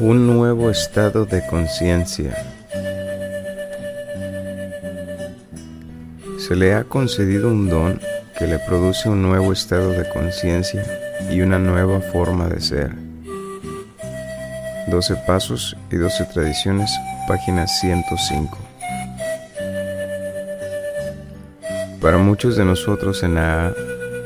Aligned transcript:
Un 0.00 0.26
nuevo 0.26 0.70
estado 0.70 1.24
de 1.24 1.46
conciencia. 1.46 2.36
Se 6.38 6.54
le 6.54 6.74
ha 6.74 6.84
concedido 6.84 7.48
un 7.48 7.68
don 7.68 8.00
que 8.38 8.46
le 8.46 8.58
produce 8.58 9.08
un 9.08 9.22
nuevo 9.22 9.52
estado 9.52 9.92
de 9.92 10.08
conciencia 10.08 10.84
y 11.30 11.40
una 11.40 11.58
nueva 11.58 12.00
forma 12.00 12.48
de 12.48 12.60
ser. 12.60 12.90
12 14.88 15.16
Pasos 15.26 15.76
y 15.90 15.96
12 15.96 16.24
Tradiciones, 16.26 16.90
página 17.26 17.66
105. 17.66 18.58
Para 22.02 22.18
muchos 22.18 22.56
de 22.56 22.64
nosotros 22.64 23.22
en 23.22 23.36
la 23.36 23.72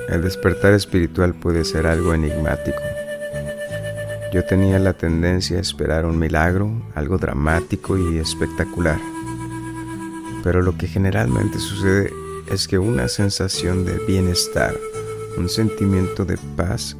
el 0.09 0.23
despertar 0.23 0.73
espiritual 0.73 1.34
puede 1.34 1.65
ser 1.65 1.87
algo 1.87 2.12
enigmático. 2.12 2.80
Yo 4.33 4.45
tenía 4.45 4.79
la 4.79 4.93
tendencia 4.93 5.59
a 5.59 5.61
esperar 5.61 6.07
un 6.07 6.16
milagro, 6.16 6.71
algo 6.95 7.19
dramático 7.19 7.98
y 7.98 8.19
espectacular. 8.19 9.01
Pero 10.45 10.62
lo 10.62 10.79
que 10.79 10.87
generalmente 10.87 11.59
sucede 11.59 12.12
es 12.48 12.69
que 12.69 12.79
una 12.79 13.09
sensación 13.09 13.85
de 13.85 13.98
bienestar, 14.07 14.77
un 15.37 15.48
sentimiento 15.48 16.24
de 16.24 16.38
paz, 16.57 16.97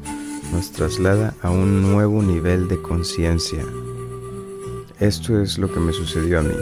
nos 0.51 0.73
traslada 0.73 1.33
a 1.41 1.51
un 1.51 1.81
nuevo 1.93 2.21
nivel 2.21 2.67
de 2.67 2.81
conciencia. 2.81 3.63
Esto 4.99 5.41
es 5.41 5.57
lo 5.57 5.71
que 5.71 5.79
me 5.79 5.93
sucedió 5.93 6.39
a 6.39 6.43
mí. 6.43 6.55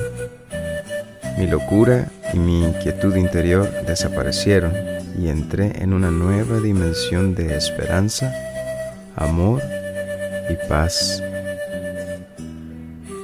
Mi 1.40 1.48
locura 1.48 2.12
y 2.32 2.38
mi 2.38 2.64
inquietud 2.64 3.16
interior 3.16 3.68
desaparecieron 3.88 4.74
y 5.18 5.30
entré 5.30 5.82
en 5.82 5.94
una 5.94 6.12
nueva 6.12 6.60
dimensión 6.60 7.34
de 7.34 7.58
esperanza, 7.58 8.32
amor 9.16 9.64
y 10.50 10.56
paz. 10.68 11.22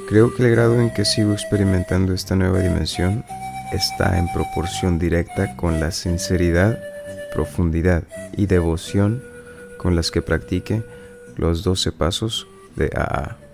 Creo 0.08 0.34
que 0.34 0.44
el 0.44 0.52
grado 0.52 0.80
en 0.80 0.94
que 0.94 1.04
sigo 1.04 1.34
experimentando 1.34 2.14
esta 2.14 2.36
nueva 2.36 2.60
dimensión 2.60 3.26
está 3.72 4.18
en 4.18 4.32
proporción 4.32 5.00
directa 5.00 5.56
con 5.56 5.80
la 5.80 5.92
sinceridad, 5.92 6.80
profundidad 7.34 8.04
y 8.38 8.46
devoción 8.46 9.24
con 9.78 9.96
las 9.96 10.12
que 10.12 10.22
practique 10.22 10.84
los 11.36 11.64
12 11.64 11.92
pasos 11.92 12.48
de 12.76 12.90
AA. 12.96 13.45